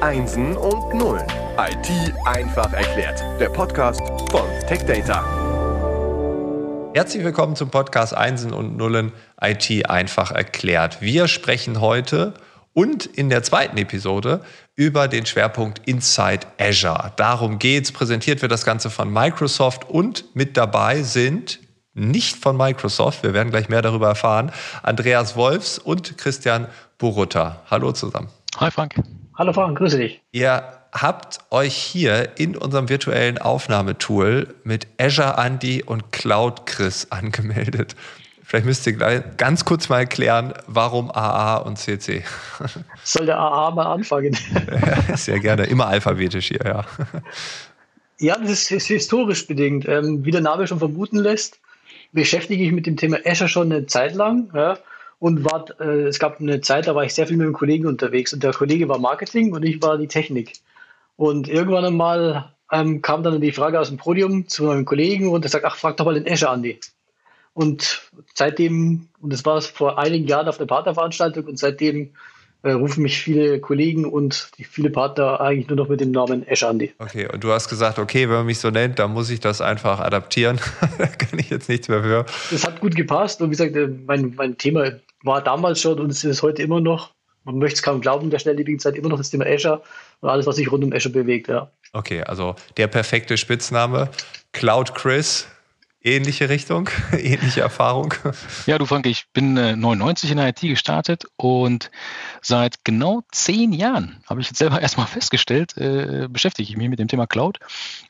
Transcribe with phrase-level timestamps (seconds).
[0.00, 1.26] Einsen und Nullen.
[1.58, 3.20] IT einfach erklärt.
[3.40, 5.24] Der Podcast von TechData.
[6.94, 11.00] Herzlich willkommen zum Podcast Einsen und Nullen IT einfach erklärt.
[11.00, 12.34] Wir sprechen heute
[12.74, 14.42] und in der zweiten Episode
[14.76, 17.12] über den Schwerpunkt Inside Azure.
[17.16, 17.90] Darum geht's.
[17.90, 21.58] Präsentiert wird das Ganze von Microsoft und mit dabei sind
[21.92, 24.52] nicht von Microsoft, wir werden gleich mehr darüber erfahren,
[24.84, 26.68] Andreas Wolfs und Christian
[26.98, 27.62] Borutta.
[27.68, 28.28] Hallo zusammen.
[28.60, 28.94] Hi Frank.
[29.38, 30.20] Hallo Frank, grüße dich.
[30.32, 37.94] Ihr habt euch hier in unserem virtuellen Aufnahmetool mit Azure Andy und Cloud Chris angemeldet.
[38.42, 42.24] Vielleicht müsst ihr ganz kurz mal erklären, warum AA und CC.
[43.04, 44.36] Soll der AA mal anfangen?
[45.14, 46.84] sehr gerne, immer alphabetisch hier, ja.
[48.18, 49.86] Ja, das ist historisch bedingt.
[49.86, 51.60] Ähm, wie der Name schon vermuten lässt,
[52.10, 54.50] beschäftige ich mich mit dem Thema Azure schon eine Zeit lang.
[54.52, 54.78] Ja
[55.18, 57.86] und war, äh, es gab eine Zeit, da war ich sehr viel mit einem Kollegen
[57.86, 60.52] unterwegs und der Kollege war Marketing und ich war die Technik.
[61.16, 65.44] Und irgendwann einmal ähm, kam dann die Frage aus dem Podium zu meinem Kollegen und
[65.44, 66.78] er sagt, ach, frag doch mal den Azure Andi.
[67.54, 68.02] Und
[68.34, 72.12] seitdem, und das war vor einigen Jahren auf der Partnerveranstaltung und seitdem
[72.62, 76.62] äh, rufen mich viele Kollegen und viele Partner eigentlich nur noch mit dem Namen Ash
[76.62, 76.92] Andy.
[76.98, 79.60] Okay, und du hast gesagt, okay, wenn man mich so nennt, dann muss ich das
[79.60, 80.60] einfach adaptieren.
[80.98, 82.26] da kann ich jetzt nichts mehr für.
[82.50, 86.10] Das hat gut gepasst und wie gesagt, äh, mein, mein Thema war damals schon und
[86.10, 87.14] es ist heute immer noch.
[87.44, 89.82] Man möchte es kaum glauben, in der schnelllebigen Zeit immer noch das Thema Azure
[90.20, 91.70] und alles, was sich rund um Azure bewegt, ja.
[91.92, 94.10] Okay, also der perfekte Spitzname,
[94.52, 95.46] Cloud Chris,
[96.02, 98.14] ähnliche Richtung, ähnliche Erfahrung?
[98.66, 101.90] Ja, du Frank, ich bin äh, 99 in der IT gestartet und
[102.42, 106.98] seit genau zehn Jahren habe ich jetzt selber erstmal festgestellt, äh, beschäftige ich mich mit
[106.98, 107.58] dem Thema Cloud.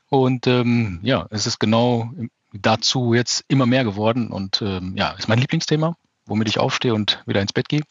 [0.08, 2.10] Und ähm, ja, es ist genau
[2.52, 5.96] dazu jetzt immer mehr geworden und ähm, ja, ist mein Lieblingsthema,
[6.28, 7.82] womit ich aufstehe und wieder ins Bett gehe.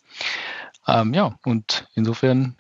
[0.87, 2.55] Ähm, ja, und insofern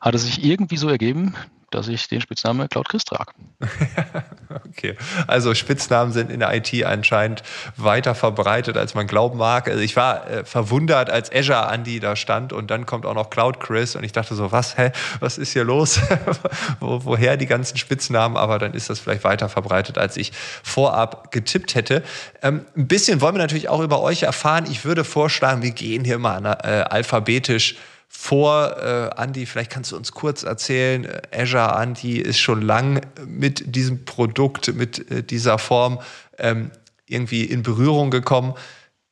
[0.00, 1.34] hat es sich irgendwie so ergeben,
[1.74, 3.32] dass ich den Spitznamen Cloud Chris trage.
[4.68, 7.42] okay, also Spitznamen sind in der IT anscheinend
[7.76, 9.68] weiter verbreitet, als man glauben mag.
[9.68, 13.30] Also ich war äh, verwundert, als Azure Andy da stand und dann kommt auch noch
[13.30, 16.00] Cloud Chris und ich dachte so, was, hä, was ist hier los?
[16.80, 18.36] Wo, woher die ganzen Spitznamen?
[18.36, 20.32] Aber dann ist das vielleicht weiter verbreitet, als ich
[20.62, 22.02] vorab getippt hätte.
[22.42, 24.66] Ähm, ein bisschen wollen wir natürlich auch über euch erfahren.
[24.70, 27.76] Ich würde vorschlagen, wir gehen hier mal äh, alphabetisch
[28.14, 28.76] vor.
[28.76, 33.74] Äh, Andi, vielleicht kannst du uns kurz erzählen, äh, Azure Andi ist schon lang mit
[33.74, 35.98] diesem Produkt, mit äh, dieser Form
[36.38, 36.70] ähm,
[37.06, 38.54] irgendwie in Berührung gekommen.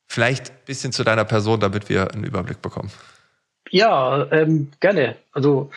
[0.06, 2.90] Vielleicht ein bisschen zu deiner Person, damit wir einen Überblick bekommen.
[3.70, 5.16] Ja, ähm, gerne.
[5.32, 5.70] Also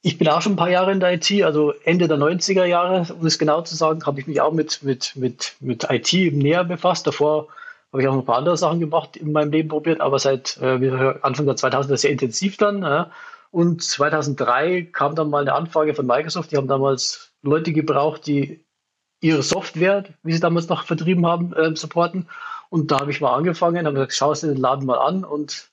[0.00, 3.12] ich bin auch schon ein paar Jahre in der IT, also Ende der 90er Jahre,
[3.12, 6.64] um es genau zu sagen, habe ich mich auch mit, mit, mit, mit IT näher
[6.64, 7.06] befasst.
[7.06, 7.48] Davor
[7.92, 11.14] habe ich auch ein paar andere Sachen gemacht in meinem Leben probiert, aber seit äh,
[11.22, 12.82] Anfang der 2000er sehr intensiv dann.
[12.82, 13.10] Ja.
[13.50, 16.52] Und 2003 kam dann mal eine Anfrage von Microsoft.
[16.52, 18.64] Die haben damals Leute gebraucht, die
[19.20, 22.28] ihre Software, wie sie damals noch vertrieben haben, äh, supporten.
[22.68, 25.24] Und da habe ich mal angefangen, habe gesagt, schau es den Laden mal an.
[25.24, 25.68] Und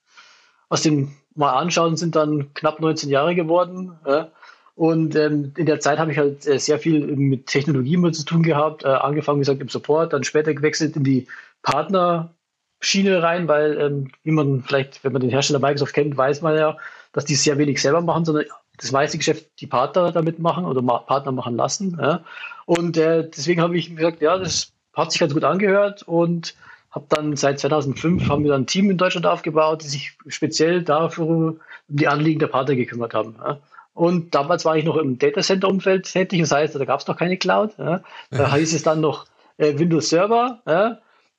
[0.70, 3.92] aus dem mal anschauen sind dann knapp 19 Jahre geworden.
[4.06, 4.32] Ja.
[4.74, 8.44] Und ähm, in der Zeit habe ich halt äh, sehr viel mit Technologie zu tun
[8.44, 11.28] gehabt, äh, angefangen, wie gesagt, im Support, dann später gewechselt in die
[11.62, 16.56] Partnerschiene rein, weil, ähm, wie man vielleicht, wenn man den Hersteller Microsoft kennt, weiß man
[16.56, 16.78] ja,
[17.14, 18.46] dass die sehr wenig selber machen, sondern
[18.78, 21.98] das meiste Geschäft die Partner damit machen oder ma Partner machen lassen.
[22.00, 22.24] Ja.
[22.66, 26.56] Und äh, deswegen habe ich gesagt, ja, das hat sich ganz gut angehört und
[26.92, 30.84] habe dann seit 2005 haben wir dann ein Team in Deutschland aufgebaut, die sich speziell
[30.84, 33.36] dafür um die Anliegen der Partner gekümmert haben.
[33.40, 33.60] Ja.
[33.94, 37.38] Und damals war ich noch im Datacenter-Umfeld tätig, das heißt, da gab es noch keine
[37.38, 37.72] Cloud.
[37.80, 38.02] Ja.
[38.30, 39.26] Da hieß es dann noch
[39.58, 40.60] äh, Windows Server.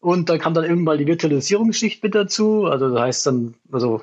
[0.01, 2.67] Und dann kam dann irgendwann die Virtualisierungsschicht mit dazu.
[2.67, 4.03] Also das heißt dann, also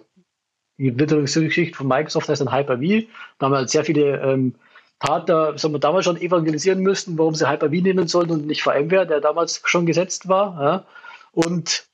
[0.78, 3.08] die Virtualisierungsschicht von Microsoft heißt dann Hyper-V.
[3.38, 4.56] Da haben wir halt sehr viele ähm,
[5.00, 8.64] Partner, das haben wir damals schon evangelisieren müssen, warum sie Hyper-V nehmen sollten und nicht
[8.64, 10.62] VMware, der damals schon gesetzt war.
[10.62, 10.86] Ja.
[11.32, 11.88] Und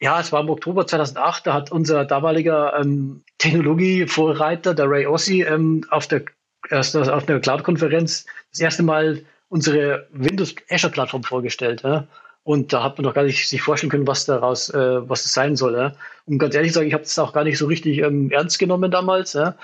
[0.00, 5.42] ja, es war im Oktober 2008, da hat unser damaliger ähm, Technologievorreiter, der Ray Ossi,
[5.42, 6.24] ähm, auf der,
[6.70, 11.82] auf der Cloud-Konferenz das erste Mal unsere Windows Azure Plattform vorgestellt.
[11.82, 12.08] Ja.
[12.44, 15.32] Und da hat man doch gar nicht sich vorstellen können, was daraus, äh, was das
[15.32, 15.76] sein soll.
[15.76, 15.94] Ja.
[16.26, 18.90] Und ganz ehrlich sagen, ich habe das auch gar nicht so richtig ähm, ernst genommen
[18.90, 19.34] damals.
[19.34, 19.56] Ja.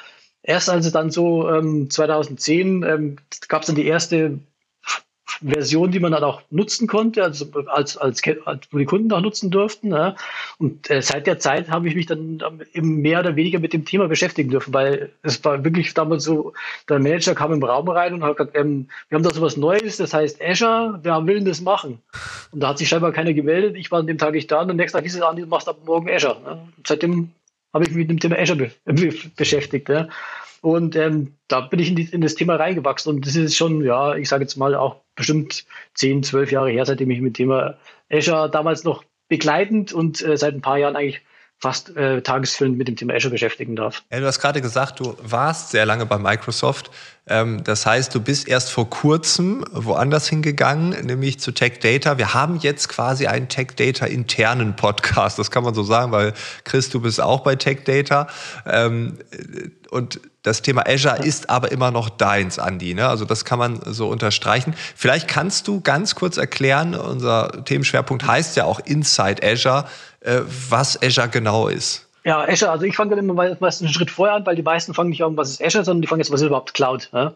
[0.42, 3.16] Erst als es dann so ähm, 2010 ähm,
[3.48, 4.38] gab es dann die erste
[5.42, 9.20] Version, die man dann auch nutzen konnte, also als, als, als wo die Kunden auch
[9.20, 9.92] nutzen durften.
[9.92, 10.16] Ja.
[10.58, 12.42] Und äh, seit der Zeit habe ich mich dann
[12.72, 16.52] eben mehr oder weniger mit dem Thema beschäftigen dürfen, weil es war wirklich damals so,
[16.88, 19.56] der Manager kam im Raum rein und hat gesagt, ähm, wir haben da so was
[19.56, 22.00] Neues, das heißt Azure, wer will das machen?
[22.50, 23.76] Und da hat sich scheinbar keiner gemeldet.
[23.76, 25.46] Ich war an dem Tag nicht da und am nächsten Tag hieß es an, du
[25.46, 26.36] machst ab morgen Azure.
[26.76, 27.30] Und seitdem
[27.72, 29.88] habe ich mich mit dem Thema Azure be beschäftigt.
[29.88, 30.08] Ja.
[30.60, 33.14] Und ähm, da bin ich in, die, in, das Thema reingewachsen.
[33.14, 36.84] Und das ist schon, ja, ich sage jetzt mal auch bestimmt 10, 12 Jahre her,
[36.84, 37.78] seitdem ich mit dem Thema
[38.10, 41.20] Azure damals noch begleitend und äh, seit ein paar Jahren eigentlich
[41.60, 44.04] fast äh, tagesfüllend mit dem Thema Azure beschäftigen darf.
[44.12, 46.90] Ja, du hast gerade gesagt, du warst sehr lange bei Microsoft.
[47.26, 52.16] Ähm, das heißt, du bist erst vor kurzem woanders hingegangen, nämlich zu Tech Data.
[52.16, 56.32] Wir haben jetzt quasi einen Tech Data internen Podcast, das kann man so sagen, weil
[56.62, 58.28] Chris, du bist auch bei Tech Data.
[58.64, 59.18] Ähm,
[59.90, 62.94] und das Thema Azure ist aber immer noch deins, Andi.
[62.94, 63.08] Ne?
[63.08, 64.74] Also das kann man so unterstreichen.
[64.94, 69.86] Vielleicht kannst du ganz kurz erklären, unser Themenschwerpunkt heißt ja auch Inside Azure
[70.28, 72.06] äh, was Azure genau ist.
[72.24, 74.92] Ja, Azure, also ich fange dann immer meistens einen Schritt vorher an, weil die meisten
[74.92, 77.08] fangen nicht an, was ist Azure, sondern die fangen jetzt, was ist überhaupt Cloud.
[77.12, 77.28] Ja?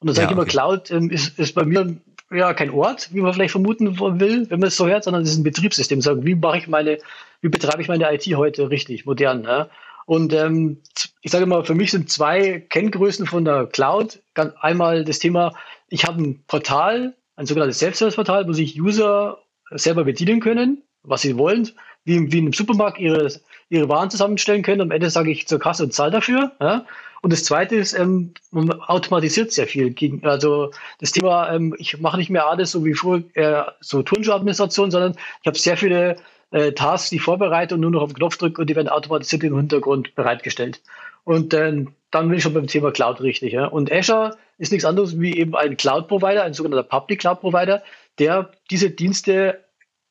[0.00, 0.52] Und dann sage ja, ich immer, okay.
[0.52, 1.96] Cloud ähm, ist, ist bei mir
[2.30, 5.30] ja kein Ort, wie man vielleicht vermuten will, wenn man es so hört, sondern es
[5.30, 6.00] ist ein Betriebssystem.
[6.00, 6.98] Sagen, wie mache ich meine,
[7.42, 9.44] wie betreibe ich meine IT heute richtig, modern?
[9.44, 9.68] Ja?
[10.06, 10.78] Und ähm,
[11.20, 14.20] ich sage immer, für mich sind zwei Kenngrößen von der Cloud.
[14.60, 15.52] Einmal das Thema,
[15.88, 19.38] ich habe ein Portal, ein sogenanntes Self-Service-Portal, wo sich User
[19.72, 21.70] selber bedienen können, was sie wollen
[22.08, 23.30] wie, wie in einem Supermarkt ihre,
[23.68, 24.80] ihre Waren zusammenstellen können.
[24.80, 26.52] Am Ende sage ich zur Kasse und zahle dafür.
[26.60, 26.84] Ja?
[27.20, 29.90] Und das Zweite ist, ähm, man automatisiert sehr viel.
[29.90, 30.70] Gegen, also
[31.00, 35.16] das Thema, ähm, ich mache nicht mehr alles so wie früher, äh, so Turnschuh-Administration, sondern
[35.42, 36.16] ich habe sehr viele
[36.50, 39.44] äh, Tasks, die vorbereite und nur noch auf den Knopf drücke und die werden automatisiert
[39.44, 40.80] im Hintergrund bereitgestellt.
[41.24, 43.52] Und äh, dann bin ich schon beim Thema Cloud richtig.
[43.52, 43.66] Ja?
[43.66, 47.82] Und Azure ist nichts anderes wie eben ein Cloud-Provider, ein sogenannter Public Cloud-Provider,
[48.18, 49.62] der diese Dienste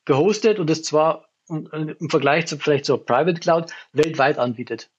[0.04, 4.90] gehostet und das zwar im Vergleich zu vielleicht zur Private Cloud weltweit anbietet.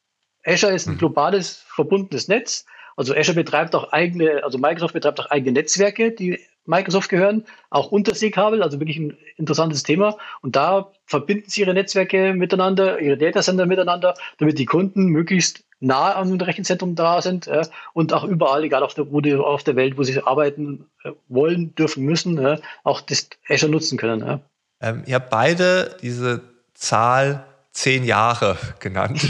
[0.46, 1.00] Azure ist ein mhm.
[1.00, 2.66] globales verbundenes Netz.
[2.96, 7.92] Also Azure betreibt auch eigene, also Microsoft betreibt auch eigene Netzwerke, die Microsoft gehören, auch
[7.92, 10.18] Unterseekabel, also wirklich ein interessantes Thema.
[10.42, 16.16] Und da verbinden sie ihre Netzwerke miteinander, ihre Datacenter miteinander, damit die Kunden möglichst nah
[16.16, 19.76] am Rechenzentrum da sind äh, und auch überall, egal auf der, wo die, auf der
[19.78, 24.42] Welt, wo sie arbeiten äh, wollen, dürfen, müssen, äh, auch das Azure nutzen können.
[24.80, 24.90] Äh.
[24.90, 26.42] Ähm, ihr habt beide diese
[26.74, 29.22] Zahl zehn Jahre genannt.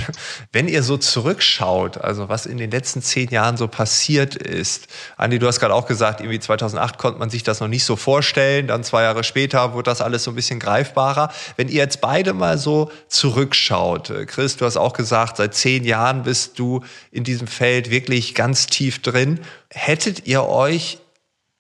[0.52, 4.88] Wenn ihr so zurückschaut, also was in den letzten zehn Jahren so passiert ist,
[5.18, 7.96] Andi, du hast gerade auch gesagt, irgendwie 2008 konnte man sich das noch nicht so
[7.96, 11.32] vorstellen, dann zwei Jahre später wurde das alles so ein bisschen greifbarer.
[11.58, 15.84] Wenn ihr jetzt beide mal so zurückschaut, äh, Chris, du hast auch gesagt, seit zehn
[15.84, 16.82] Jahren bist du
[17.12, 19.42] in diesem Feld wirklich ganz tief drin.
[19.70, 21.00] Hättet ihr euch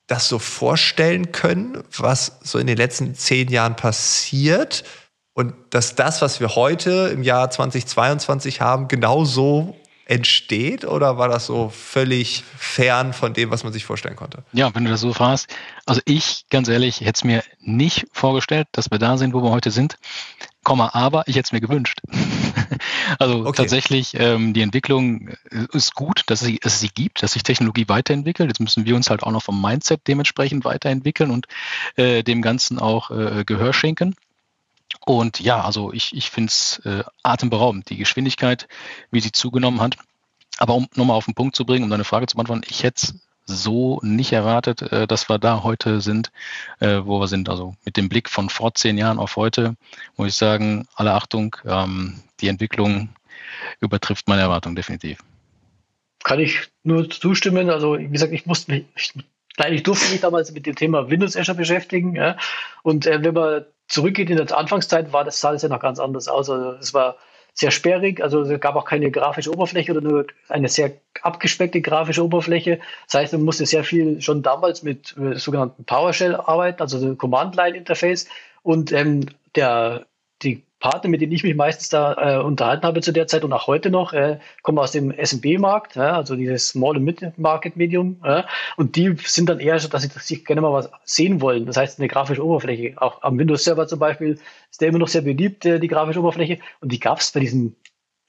[0.09, 4.83] das so vorstellen können, was so in den letzten zehn Jahren passiert
[5.33, 9.75] und dass das, was wir heute im Jahr 2022 haben, genauso
[10.09, 14.43] entsteht oder war das so völlig fern von dem, was man sich vorstellen konnte?
[14.53, 15.47] Ja, wenn du das so fragst,
[15.85, 19.51] also ich, ganz ehrlich, hätte es mir nicht vorgestellt, dass wir da sind, wo wir
[19.51, 19.97] heute sind.
[20.63, 22.01] Komma, aber ich hätte es mir gewünscht.
[23.19, 23.53] also okay.
[23.57, 27.87] tatsächlich, ähm, die Entwicklung äh, ist gut, dass es, es sie gibt, dass sich Technologie
[27.87, 28.49] weiterentwickelt.
[28.49, 31.47] Jetzt müssen wir uns halt auch noch vom Mindset dementsprechend weiterentwickeln und
[31.95, 34.15] äh, dem Ganzen auch äh, Gehör schenken.
[35.05, 38.67] Und ja, also ich, ich finde es äh, atemberaubend, die Geschwindigkeit,
[39.11, 39.97] wie sie zugenommen hat.
[40.57, 43.13] Aber um nochmal auf den Punkt zu bringen, um deine Frage zu beantworten, ich hätte
[43.49, 46.31] so nicht erwartet, äh, dass wir da heute sind,
[46.79, 47.49] äh, wo wir sind.
[47.49, 49.75] Also mit dem Blick von vor zehn Jahren auf heute,
[50.15, 53.09] muss ich sagen, alle Achtung, ähm, die Entwicklung
[53.79, 55.19] übertrifft meine Erwartung definitiv.
[56.23, 57.69] Kann ich nur zustimmen.
[57.69, 59.13] Also wie gesagt, ich musste mich, ich,
[59.57, 62.15] nein, ich durfte mich damals mit dem Thema Windows Azure beschäftigen.
[62.15, 62.37] Ja.
[62.83, 65.99] Und äh, wenn man zurückgeht in der Anfangszeit, war das sah das ja noch ganz
[65.99, 66.49] anders aus.
[66.49, 67.15] Also es war
[67.53, 72.23] sehr sperrig, also es gab auch keine grafische Oberfläche oder nur eine sehr abgespeckte grafische
[72.23, 72.79] Oberfläche.
[73.05, 78.27] Das heißt, man musste sehr viel schon damals mit äh, sogenannten PowerShell arbeiten, also Command-Line-Interface.
[78.63, 79.25] Und ähm,
[79.55, 80.05] der,
[80.41, 83.51] die Partner, mit denen ich mich meistens da äh, unterhalten habe zu der Zeit und
[83.53, 88.21] auch heute noch, äh, kommen aus dem SMB-Markt, ja, also dieses Small- und Mid-Market-Medium.
[88.23, 88.45] Ja,
[88.77, 91.65] und die sind dann eher so, dass sie, sie gerne mal was sehen wollen.
[91.65, 92.93] Das heißt, eine grafische Oberfläche.
[93.01, 94.39] Auch am Windows-Server zum Beispiel
[94.71, 96.59] ist der immer noch sehr beliebt, äh, die grafische Oberfläche.
[96.79, 97.75] Und die gab es bei diesem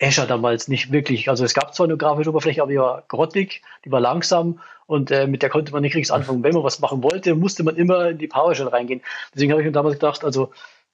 [0.03, 1.29] Azure damals nicht wirklich.
[1.29, 5.11] Also es gab zwar eine grafische Oberfläche, aber die war grottig, die war langsam und
[5.11, 6.43] äh, mit der konnte man nicht richtig anfangen.
[6.43, 9.03] Wenn man was machen wollte, musste man immer in die PowerShell reingehen.
[9.35, 10.51] Deswegen habe ich mir damals gedacht, also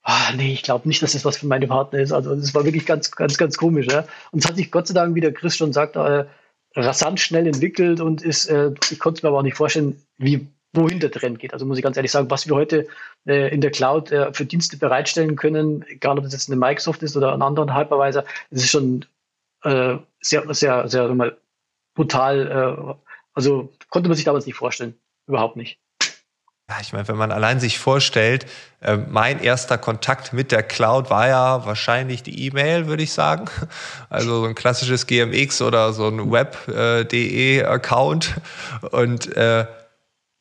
[0.07, 2.13] ah, nee, ich glaube nicht, dass das was für meine Partner ist.
[2.13, 3.89] Also das war wirklich ganz, ganz, ganz komisch.
[3.89, 4.07] Ja?
[4.31, 6.25] Und es hat sich Gott sei Dank, wie der Chris schon sagt, äh,
[6.77, 10.47] rasant schnell entwickelt und ist, äh, ich konnte es mir aber auch nicht vorstellen, wie
[10.73, 11.53] wohin der Trend geht.
[11.53, 12.87] Also muss ich ganz ehrlich sagen, was wir heute
[13.27, 17.03] äh, in der Cloud äh, für Dienste bereitstellen können, egal ob das jetzt eine Microsoft
[17.03, 19.05] ist oder ein anderer Hypervisor, das ist schon
[19.65, 21.37] äh, sehr, sehr, sehr mal,
[21.95, 22.47] brutal.
[22.47, 22.95] Äh,
[23.35, 24.95] also konnte man sich damals nicht vorstellen.
[25.27, 25.81] Überhaupt nicht.
[26.69, 28.47] Ja, ich meine, wenn man allein sich vorstellt,
[28.81, 33.45] äh, mein erster Kontakt mit der Cloud war ja wahrscheinlich die E-Mail, würde ich sagen.
[34.09, 38.35] Also so ein klassisches GMX oder so ein Web.de-Account.
[38.91, 39.67] Und äh,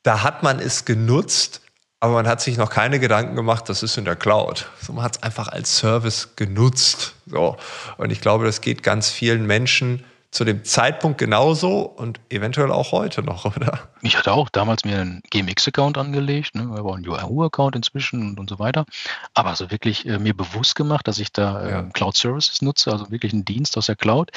[0.04, 1.62] da hat man es genutzt,
[2.00, 4.70] aber man hat sich noch keine Gedanken gemacht, das ist in der Cloud.
[4.82, 7.16] So, man hat es einfach als Service genutzt.
[7.26, 7.58] So.
[7.98, 10.06] Und ich glaube, das geht ganz vielen Menschen
[10.36, 13.88] zu dem Zeitpunkt genauso und eventuell auch heute noch, oder?
[14.02, 18.50] Ich hatte auch damals mir einen GMX-Account angelegt, ne, aber ein Yahoo-Account inzwischen und, und
[18.50, 18.86] so weiter.
[19.34, 21.84] Aber so wirklich äh, mir bewusst gemacht, dass ich da äh, ja.
[21.84, 24.32] Cloud Services nutze, also wirklich einen Dienst aus der Cloud.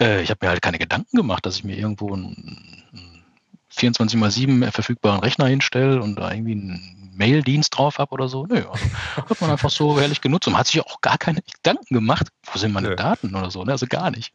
[0.00, 2.58] Äh, ich habe mir halt keine Gedanken gemacht, dass ich mir irgendwo einen,
[2.92, 3.24] einen
[3.68, 8.44] 24 x 7 verfügbaren Rechner hinstelle und da irgendwie einen Mail-Dienst drauf habe oder so.
[8.46, 8.84] Nö, also
[9.16, 12.58] hat man einfach so ehrlich genutzt und hat sich auch gar keine Gedanken gemacht, wo
[12.58, 12.96] sind meine Nö.
[12.96, 13.70] Daten oder so, ne?
[13.70, 14.32] also gar nicht.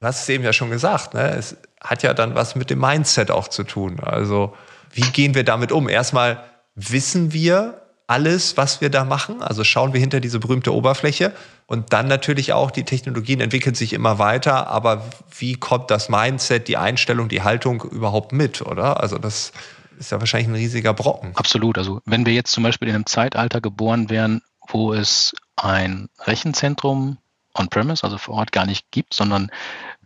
[0.00, 1.28] Du hast es eben ja schon gesagt, ne?
[1.30, 4.00] es hat ja dann was mit dem Mindset auch zu tun.
[4.00, 4.54] Also
[4.92, 5.90] wie gehen wir damit um?
[5.90, 6.42] Erstmal
[6.74, 11.32] wissen wir alles, was wir da machen, also schauen wir hinter diese berühmte Oberfläche
[11.66, 15.04] und dann natürlich auch, die Technologien entwickeln sich immer weiter, aber
[15.38, 19.00] wie kommt das Mindset, die Einstellung, die Haltung überhaupt mit, oder?
[19.00, 19.52] Also das
[19.98, 21.32] ist ja wahrscheinlich ein riesiger Brocken.
[21.36, 21.78] Absolut.
[21.78, 27.18] Also wenn wir jetzt zum Beispiel in einem Zeitalter geboren wären, wo es ein Rechenzentrum
[27.60, 29.50] on-premise, also vor Ort gar nicht gibt, sondern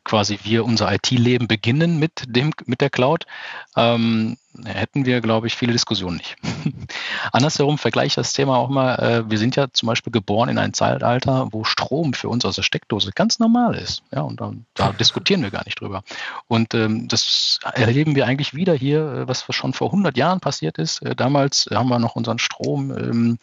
[0.05, 3.27] quasi wir unser IT-Leben beginnen mit dem mit der Cloud,
[3.75, 6.37] ähm, hätten wir, glaube ich, viele Diskussionen nicht.
[7.33, 8.95] Andersherum vergleiche das Thema auch mal.
[8.97, 12.57] Äh, wir sind ja zum Beispiel geboren in ein Zeitalter, wo Strom für uns aus
[12.57, 14.03] der Steckdose ganz normal ist.
[14.13, 16.05] Ja, und dann, da diskutieren wir gar nicht drüber.
[16.47, 20.79] Und ähm, das erleben wir eigentlich wieder hier, äh, was schon vor 100 Jahren passiert
[20.79, 21.03] ist.
[21.03, 23.39] Äh, damals haben wir noch unseren Strom ähm,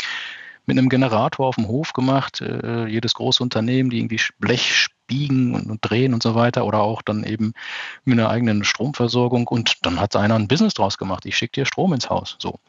[0.65, 2.41] mit einem Generator auf dem Hof gemacht.
[2.41, 6.79] Äh, jedes große Unternehmen, die irgendwie Blech biegen und, und, drehen und so weiter oder
[6.79, 7.53] auch dann eben
[8.05, 11.25] mit einer eigenen Stromversorgung und dann hat einer ein Business draus gemacht.
[11.25, 12.37] Ich schicke dir Strom ins Haus.
[12.39, 12.59] So.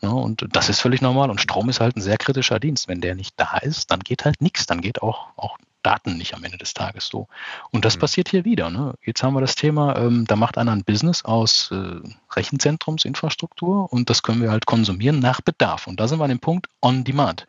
[0.00, 1.30] Ja, und das ist völlig normal.
[1.30, 2.88] Und Strom ist halt ein sehr kritischer Dienst.
[2.88, 4.66] Wenn der nicht da ist, dann geht halt nichts.
[4.66, 7.28] Dann geht auch, auch Daten nicht am Ende des Tages so.
[7.70, 8.00] Und das mhm.
[8.00, 8.70] passiert hier wieder.
[8.70, 8.94] Ne?
[9.04, 12.00] Jetzt haben wir das Thema, ähm, da macht einer ein Business aus äh,
[12.32, 15.86] Rechenzentrumsinfrastruktur und das können wir halt konsumieren nach Bedarf.
[15.86, 17.46] Und da sind wir an dem Punkt On Demand.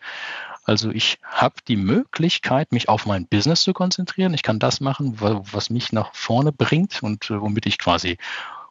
[0.65, 4.33] Also ich habe die Möglichkeit, mich auf mein Business zu konzentrieren.
[4.33, 8.17] Ich kann das machen, was mich nach vorne bringt und äh, womit ich quasi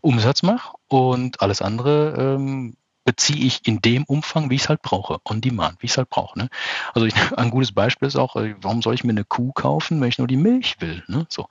[0.01, 0.75] Umsatz mache.
[0.89, 5.41] Und alles andere ähm, beziehe ich in dem Umfang, wie ich es halt brauche, on
[5.41, 6.39] demand, wie ich es halt brauche.
[6.39, 6.49] Ne?
[6.95, 10.01] Also ich, ein gutes Beispiel ist auch, äh, warum soll ich mir eine Kuh kaufen,
[10.01, 11.03] wenn ich nur die Milch will?
[11.09, 11.27] Ne?
[11.29, 11.49] So,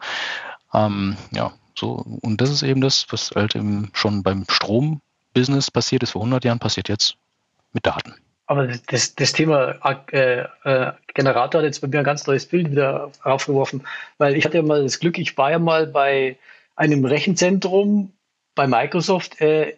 [0.73, 6.03] ähm, ja, so und das ist eben das, was halt eben schon beim Strombusiness passiert
[6.03, 7.15] ist vor 100 Jahren, passiert jetzt
[7.73, 8.15] mit Daten.
[8.47, 9.75] Aber das, das Thema
[10.11, 13.83] äh, äh, Generator hat jetzt bei mir ein ganz neues Bild wieder aufgeworfen,
[14.17, 16.37] weil ich hatte ja mal das Glück, ich war ja mal bei
[16.75, 18.11] einem Rechenzentrum
[18.55, 19.77] bei Microsoft äh,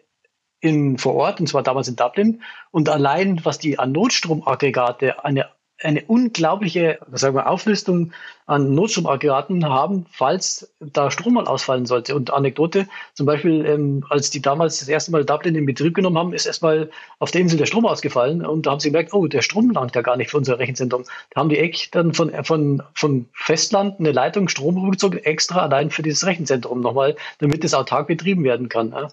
[0.64, 2.42] in, vor Ort, und zwar damals in Dublin.
[2.72, 5.48] Und allein, was die an Notstromaggregate, eine,
[5.82, 8.14] eine unglaubliche sagen wir, Auflistung
[8.46, 12.16] an Notstromaggregaten haben, falls da Strom mal ausfallen sollte.
[12.16, 16.18] Und Anekdote, zum Beispiel, ähm, als die damals das erste Mal Dublin in Betrieb genommen
[16.18, 16.90] haben, ist erstmal
[17.20, 19.96] auf der Insel der Strom ausgefallen und da haben sie gemerkt, oh, der Strom langt
[19.96, 21.04] ja gar nicht für unser Rechenzentrum.
[21.32, 25.90] Da haben die Eck dann von, von, von Festland eine Leitung Strom rübergezogen, extra allein
[25.90, 28.92] für dieses Rechenzentrum nochmal, damit es autark betrieben werden kann.
[28.92, 29.10] Ja.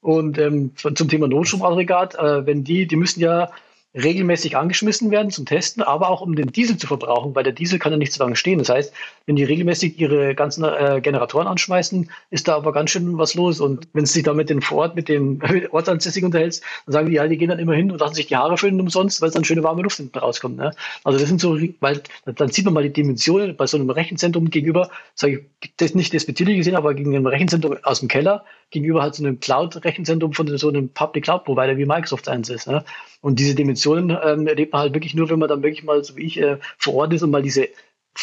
[0.00, 3.50] Und ähm, zum Thema Notstromaggregat, äh, wenn die, die müssen ja
[3.94, 7.78] regelmäßig angeschmissen werden zum Testen, aber auch um den Diesel zu verbrauchen, weil der Diesel
[7.78, 8.58] kann ja nicht so lange stehen.
[8.58, 8.92] Das heißt,
[9.26, 13.60] wenn die regelmäßig ihre ganzen äh, Generatoren anschmeißen, ist da aber ganz schön was los.
[13.60, 15.40] Und wenn du dich da mit den vor Ort, mit den
[15.70, 18.36] Ortsansässigen unterhältst, dann sagen die, ja, die gehen dann immer hin und lassen sich die
[18.36, 20.58] Haare füllen umsonst, weil es dann schöne warme Luft hinten rauskommt.
[20.58, 20.72] Ne?
[21.04, 24.50] Also das sind so, weil dann sieht man mal die Dimensionen bei so einem Rechenzentrum
[24.50, 29.02] gegenüber, sage ich, das nicht despektierlich gesehen, aber gegen ein Rechenzentrum aus dem Keller, gegenüber
[29.02, 32.66] halt so einem Cloud-Rechenzentrum von so einem Public Cloud Provider wie Microsoft eins ist.
[32.66, 32.84] Ne?
[33.20, 36.16] Und diese Dimensionen ähm, erlebt man halt wirklich nur, wenn man dann wirklich mal, so
[36.16, 37.68] wie ich, äh, vor Ort ist und mal diese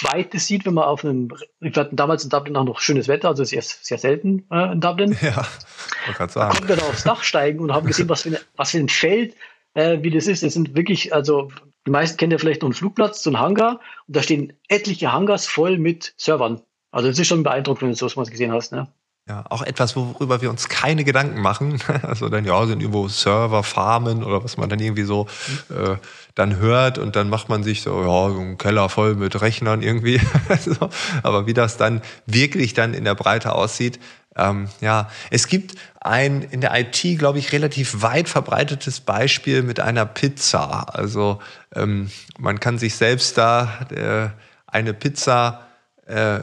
[0.02, 3.30] Weite sieht, wenn man auf einem, wir hatten damals in Dublin auch noch schönes Wetter,
[3.30, 5.18] also sehr, sehr selten äh, in Dublin.
[5.22, 5.48] Ja,
[6.20, 6.34] man sagen.
[6.34, 8.80] Da konnten wir dann aufs Dach steigen und haben gesehen, was für, eine, was für
[8.80, 9.36] ein Feld,
[9.74, 10.44] äh, wie das ist.
[10.44, 11.50] Das sind wirklich, also
[11.88, 15.14] die meisten kennen ja vielleicht noch einen Flugplatz, so einen Hangar und da stehen etliche
[15.14, 16.62] Hangars voll mit Servern.
[16.92, 18.72] Also das ist schon beeindruckend, wenn du sowas gesehen hast.
[18.72, 18.88] Ne?
[19.28, 21.80] Ja, auch etwas, worüber wir uns keine Gedanken machen.
[22.04, 25.28] Also dann, ja, sind irgendwo Server, Farmen oder was man dann irgendwie so
[25.70, 25.96] äh,
[26.36, 29.82] dann hört und dann macht man sich so, ja, so ein Keller voll mit Rechnern
[29.82, 30.22] irgendwie.
[30.60, 30.90] so.
[31.24, 34.00] Aber wie das dann wirklich dann in der Breite aussieht,
[34.36, 39.80] ähm, ja, es gibt ein in der IT, glaube ich, relativ weit verbreitetes Beispiel mit
[39.80, 40.94] einer Pizza.
[40.94, 41.40] Also
[41.74, 44.30] ähm, man kann sich selbst da äh,
[44.68, 45.62] eine Pizza
[46.06, 46.42] äh,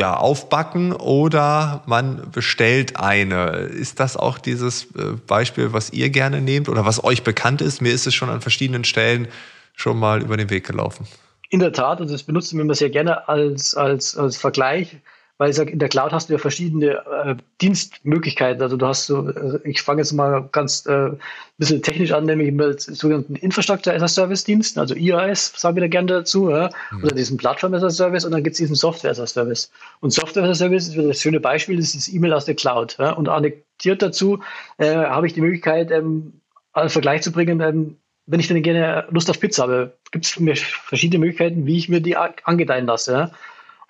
[0.00, 3.50] ja, aufbacken oder man bestellt eine.
[3.50, 7.82] Ist das auch dieses äh, Beispiel, was ihr gerne nehmt oder was euch bekannt ist?
[7.82, 9.28] Mir ist es schon an verschiedenen Stellen
[9.76, 11.06] schon mal über den Weg gelaufen.
[11.50, 14.96] In der Tat, und das benutzen wir immer sehr gerne als, als, als Vergleich
[15.40, 18.60] weil ich sage, in der Cloud hast du ja verschiedene äh, Dienstmöglichkeiten.
[18.60, 21.12] Also du hast so, äh, ich fange jetzt mal ganz äh,
[21.56, 25.80] bisschen technisch an, nämlich mit sogenannten Infrastructure as a Service Diensten, also IaaS, sagen wir
[25.80, 26.68] da gerne dazu, ja?
[26.90, 27.04] mhm.
[27.04, 29.72] oder diesen Plattform as a Service und dann gibt es diesen Software as a Service.
[30.00, 32.54] Und Software as a Service ist das schöne Beispiel, das ist das E-Mail aus der
[32.54, 32.98] Cloud.
[32.98, 33.12] Ja?
[33.12, 34.40] Und annektiert dazu
[34.76, 36.34] äh, habe ich die Möglichkeit, ähm,
[36.74, 40.38] als Vergleich zu bringen, ähm, wenn ich dann gerne Lust auf Pizza habe, gibt es
[40.84, 43.12] verschiedene Möglichkeiten, wie ich mir die angedeihen lasse.
[43.12, 43.30] Ja?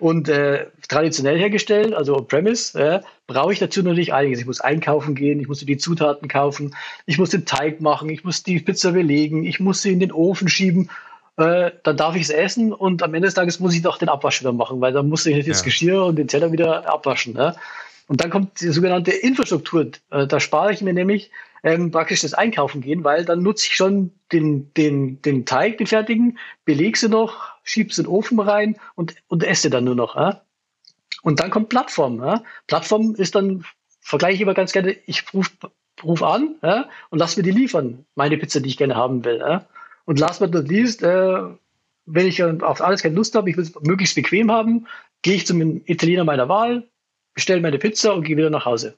[0.01, 4.39] Und äh, traditionell hergestellt, also on-premise, äh, brauche ich dazu natürlich einiges.
[4.39, 8.23] Ich muss einkaufen gehen, ich muss die Zutaten kaufen, ich muss den Teig machen, ich
[8.23, 10.89] muss die Pizza belegen, ich muss sie in den Ofen schieben.
[11.37, 14.09] Äh, dann darf ich es essen und am Ende des Tages muss ich doch den
[14.09, 15.65] Abwasch wieder machen, weil dann muss ich das ja.
[15.65, 17.35] Geschirr und den Teller wieder abwaschen.
[17.35, 17.55] Ne?
[18.07, 19.91] Und dann kommt die sogenannte Infrastruktur.
[20.09, 21.29] Äh, da spare ich mir nämlich
[21.61, 25.85] ähm, praktisch das Einkaufen gehen, weil dann nutze ich schon den, den, den Teig, den
[25.85, 30.15] fertigen, beleg sie noch, schiebst in den Ofen rein und, und esse dann nur noch.
[30.15, 30.41] Ja?
[31.21, 32.19] Und dann kommt Plattform.
[32.23, 32.43] Ja?
[32.67, 33.65] Plattform ist dann,
[34.01, 35.51] vergleiche ich immer ganz gerne, ich rufe
[36.03, 36.89] ruf an ja?
[37.09, 39.37] und lass mir die liefern, meine Pizza, die ich gerne haben will.
[39.37, 39.67] Ja?
[40.05, 41.41] Und last but not least, äh,
[42.05, 44.87] wenn ich auf alles keine Lust habe, ich will es möglichst bequem haben,
[45.21, 46.87] gehe ich zum Italiener meiner Wahl,
[47.33, 48.95] bestelle meine Pizza und gehe wieder nach Hause.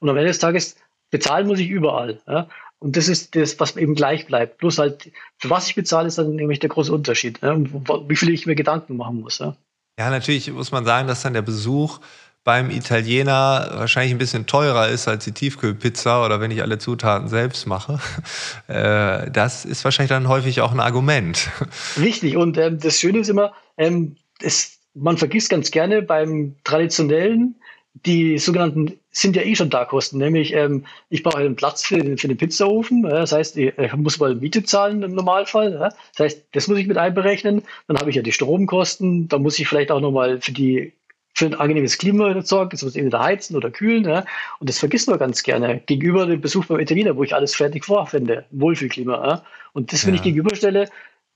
[0.00, 0.76] Und am Ende des Tages
[1.10, 2.20] bezahlen muss ich überall.
[2.26, 2.48] Ja?
[2.84, 4.58] Und das ist das, was eben gleich bleibt.
[4.58, 7.40] Bloß halt, für was ich bezahle, ist dann nämlich der große Unterschied.
[7.40, 7.64] Ne?
[8.08, 9.38] Wie viel ich mir Gedanken machen muss.
[9.38, 9.56] Ja?
[9.98, 12.00] ja, natürlich muss man sagen, dass dann der Besuch
[12.44, 17.28] beim Italiener wahrscheinlich ein bisschen teurer ist als die Tiefkühlpizza oder wenn ich alle Zutaten
[17.28, 18.00] selbst mache.
[18.68, 21.50] Äh, das ist wahrscheinlich dann häufig auch ein Argument.
[21.98, 22.36] Richtig.
[22.36, 27.56] Und ähm, das Schöne ist immer, ähm, es, man vergisst ganz gerne beim traditionellen
[27.94, 31.98] die sogenannten sind ja eh schon da Kosten, nämlich ähm, ich brauche einen Platz für,
[32.18, 36.18] für den Pizzaofen, ja, das heißt, ich, muss mal Miete zahlen im Normalfall, ja, das
[36.18, 39.68] heißt, das muss ich mit einberechnen, dann habe ich ja die Stromkosten, da muss ich
[39.68, 40.92] vielleicht auch nochmal für die
[41.36, 44.24] für ein angenehmes Klima sorgen, das muss entweder heizen oder kühlen, ja,
[44.58, 45.80] und das vergisst man ganz gerne.
[45.86, 49.42] Gegenüber dem Besuch beim Italiener, wo ich alles fertig vorfinde, Wohlfühlklima, ja,
[49.72, 50.88] und das, wenn ich gegenüberstelle,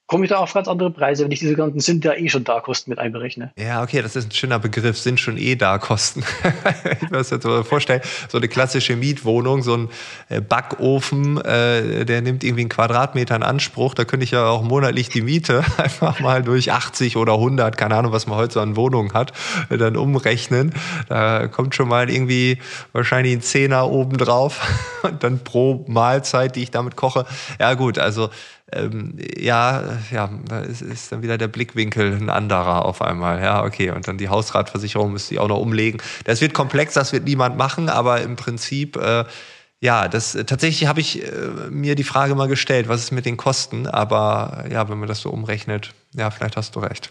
[0.09, 2.42] komme ich da auf ganz andere Preise, wenn ich diese ganzen sind ja eh schon
[2.42, 3.53] da Kosten mit einberechne.
[3.59, 6.25] Ja, okay, das ist ein schöner Begriff, sind schon eh da Kosten.
[7.03, 9.88] ich muss jetzt so vorstellen, so eine klassische Mietwohnung, so ein
[10.31, 14.62] äh, Backofen, äh, der nimmt irgendwie einen Quadratmeter in Anspruch, da könnte ich ja auch
[14.62, 18.61] monatlich die Miete einfach mal durch 80 oder 100, keine Ahnung, was man heute so
[18.61, 19.35] an Wohnungen hat,
[19.68, 20.73] dann umrechnen.
[21.11, 22.59] Da kommt schon mal irgendwie
[22.92, 24.61] wahrscheinlich ein Zehner obendrauf
[25.03, 27.27] und dann pro Mahlzeit, die ich damit koche.
[27.61, 28.31] Ja gut, also
[28.72, 33.40] ähm, ja, ja, da ist, ist, dann wieder der Blickwinkel ein anderer auf einmal.
[33.42, 33.90] Ja, okay.
[33.90, 36.00] Und dann die Hausratversicherung müsste ich auch noch umlegen.
[36.24, 39.24] Das wird komplex, das wird niemand machen, aber im Prinzip, äh,
[39.81, 41.31] ja, das tatsächlich habe ich äh,
[41.70, 43.87] mir die Frage mal gestellt, was ist mit den Kosten?
[43.87, 47.09] Aber ja, wenn man das so umrechnet, ja, vielleicht hast du recht.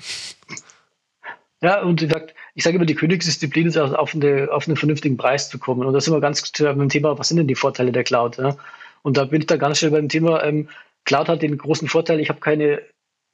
[1.61, 5.17] Ja, und wie gesagt, ich sage immer, die Königsdisziplin ist auf, eine, auf einen vernünftigen
[5.17, 5.85] Preis zu kommen.
[5.85, 8.37] Und da sind wir ganz beim Thema, was sind denn die Vorteile der Cloud?
[8.37, 8.55] Ja?
[9.01, 10.69] Und da bin ich da ganz schnell beim Thema, ähm,
[11.07, 12.81] Cloud hat den großen Vorteil, ich habe keine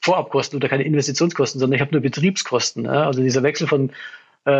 [0.01, 2.85] Vorabkosten oder keine Investitionskosten, sondern ich habe nur Betriebskosten.
[2.85, 3.07] Ja?
[3.07, 3.89] Also dieser Wechsel von
[4.45, 4.51] äh,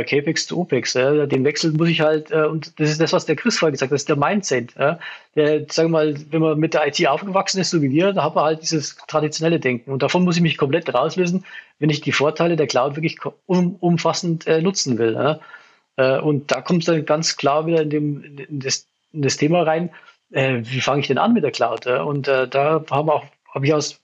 [0.00, 1.26] äh CAPEX zu OPEX, ja?
[1.26, 3.90] den Wechsel muss ich halt, äh, und das ist das, was der Chris vorher gesagt
[3.90, 4.74] hat, das ist der Mindset.
[4.76, 4.98] Ja?
[5.36, 8.24] Der, sagen wir mal, wenn man mit der IT aufgewachsen ist, so wie wir, da
[8.24, 9.92] hat man halt dieses traditionelle Denken.
[9.92, 11.44] Und davon muss ich mich komplett rauslösen,
[11.78, 15.14] wenn ich die Vorteile der Cloud wirklich um, umfassend äh, nutzen will.
[15.14, 15.38] Ja?
[15.96, 19.36] Äh, und da kommt es dann ganz klar wieder in, dem, in, das, in das
[19.36, 19.90] Thema rein,
[20.32, 21.86] äh, wie fange ich denn an mit der Cloud?
[21.86, 24.00] Und äh, da haben auch, habe ich aus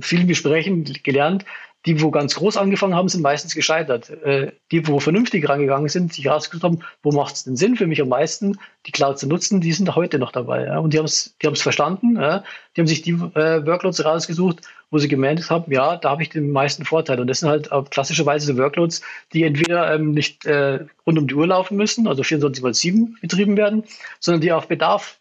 [0.00, 1.44] vielen Gesprächen gelernt,
[1.86, 4.10] die, wo ganz groß angefangen haben, sind meistens gescheitert.
[4.10, 7.86] Äh, die, wo vernünftig rangegangen sind, sich rausgesucht haben, wo macht es denn Sinn für
[7.86, 10.78] mich am meisten, die Cloud zu nutzen, die sind heute noch dabei.
[10.78, 12.16] Und die haben es die verstanden.
[12.16, 16.28] Die haben sich die äh, Workloads rausgesucht, wo sie gemerkt haben, ja, da habe ich
[16.28, 17.18] den meisten Vorteil.
[17.18, 19.00] Und das sind halt klassischerweise so Workloads,
[19.32, 23.16] die entweder ähm, nicht äh, rund um die Uhr laufen müssen, also 24 mal 7
[23.22, 23.84] betrieben werden,
[24.18, 25.19] sondern die auf Bedarf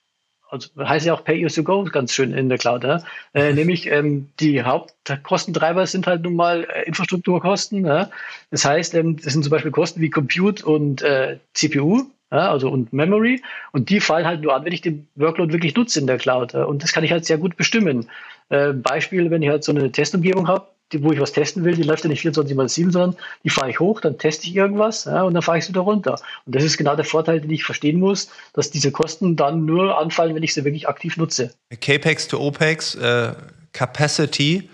[0.50, 2.84] also heißt ja auch Pay as you go ganz schön in der Cloud.
[2.84, 3.02] Ja?
[3.34, 7.86] Äh, nämlich ähm, die Hauptkostentreiber sind halt nun mal äh, Infrastrukturkosten.
[7.86, 8.10] Ja?
[8.52, 12.70] Das heißt, ähm, das sind zum Beispiel Kosten wie Compute und äh, CPU, ja, also
[12.70, 13.42] und Memory.
[13.72, 16.54] Und die fallen halt nur an, wenn ich den Workload wirklich nutze in der Cloud.
[16.54, 18.10] Und das kann ich halt sehr gut bestimmen.
[18.50, 21.76] Äh, Beispiel, wenn ich halt so eine Testumgebung habe, die, wo ich was testen will,
[21.76, 24.56] die läuft ja nicht 24 mal 7, sondern die fahre ich hoch, dann teste ich
[24.56, 26.20] irgendwas ja, und dann fahre ich es wieder runter.
[26.46, 29.98] Und das ist genau der Vorteil, den ich verstehen muss, dass diese Kosten dann nur
[30.00, 31.54] anfallen, wenn ich sie wirklich aktiv nutze.
[31.80, 33.34] CAPEX to OPEX, äh,
[33.74, 34.70] Capacity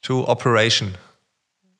[0.00, 0.94] to Operation.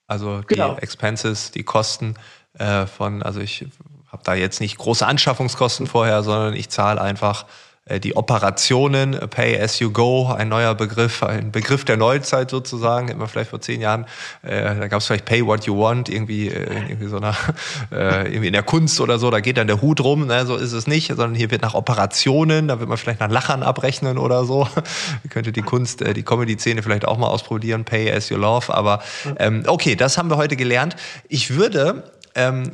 [0.07, 0.77] Also die genau.
[0.77, 2.17] Expenses, die Kosten
[2.59, 3.65] äh, von, also ich
[4.09, 7.47] habe da jetzt nicht große Anschaffungskosten vorher, sondern ich zahle einfach
[7.91, 13.27] die Operationen, Pay as you go, ein neuer Begriff, ein Begriff der Neuzeit sozusagen, immer
[13.27, 14.07] vielleicht vor zehn Jahren,
[14.43, 17.35] äh, da gab es vielleicht Pay what you want, irgendwie, äh, irgendwie so einer,
[17.91, 20.57] äh, irgendwie in der Kunst oder so, da geht dann der Hut rum, ne, so
[20.57, 24.17] ist es nicht, sondern hier wird nach Operationen, da wird man vielleicht nach Lachern abrechnen
[24.17, 24.69] oder so.
[25.31, 29.03] könnte die Kunst, äh, die Comedy-Szene vielleicht auch mal ausprobieren, Pay as you love, aber
[29.39, 30.95] ähm, okay, das haben wir heute gelernt.
[31.29, 32.71] Ich würde ähm,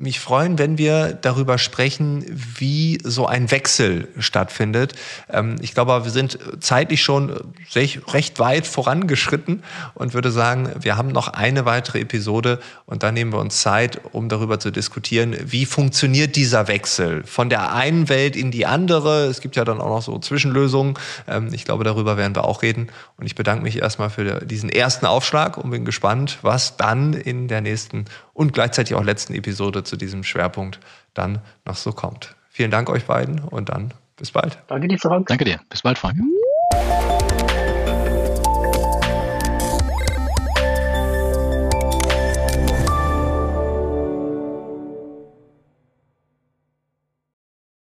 [0.00, 4.94] mich freuen, wenn wir darüber sprechen, wie so ein Wechsel stattfindet.
[5.28, 9.62] Ähm, ich glaube, wir sind zeitlich schon recht weit vorangeschritten
[9.94, 14.00] und würde sagen, wir haben noch eine weitere Episode und dann nehmen wir uns Zeit,
[14.12, 19.26] um darüber zu diskutieren, wie funktioniert dieser Wechsel von der einen Welt in die andere.
[19.26, 20.94] Es gibt ja dann auch noch so Zwischenlösungen.
[21.28, 22.88] Ähm, ich glaube, darüber werden wir auch reden.
[23.18, 27.48] Und ich bedanke mich erstmal für diesen ersten Aufschlag und bin gespannt, was dann in
[27.48, 28.06] der nächsten
[28.40, 30.80] und gleichzeitig auch letzten Episode zu diesem Schwerpunkt
[31.12, 32.34] dann noch so kommt.
[32.48, 34.58] Vielen Dank euch beiden und dann bis bald.
[34.68, 35.26] Danke dir, Frank.
[35.26, 35.60] Danke dir.
[35.68, 36.16] Bis bald, Frank.